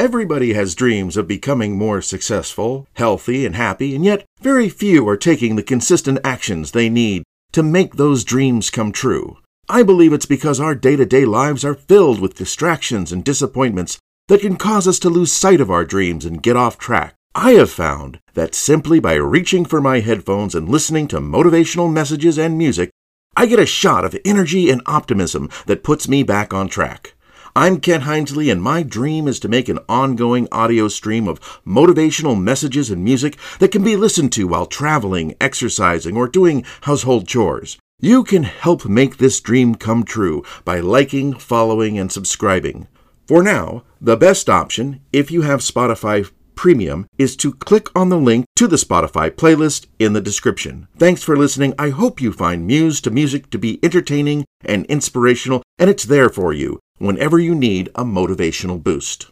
[0.00, 5.16] Everybody has dreams of becoming more successful, healthy, and happy, and yet very few are
[5.18, 9.36] taking the consistent actions they need to make those dreams come true.
[9.68, 13.98] I believe it's because our day to day lives are filled with distractions and disappointments
[14.28, 17.14] that can cause us to lose sight of our dreams and get off track.
[17.34, 22.38] I have found that simply by reaching for my headphones and listening to motivational messages
[22.38, 22.88] and music,
[23.36, 27.12] I get a shot of energy and optimism that puts me back on track.
[27.56, 32.40] I'm Ken Hinesley, and my dream is to make an ongoing audio stream of motivational
[32.40, 37.76] messages and music that can be listened to while traveling, exercising, or doing household chores.
[38.00, 42.86] You can help make this dream come true by liking, following, and subscribing.
[43.26, 48.18] For now, the best option, if you have Spotify Premium, is to click on the
[48.18, 50.86] link to the Spotify playlist in the description.
[50.98, 51.74] Thanks for listening.
[51.78, 56.28] I hope you find Muse to Music to be entertaining and inspirational, and it's there
[56.28, 59.30] for you whenever you need a motivational boost.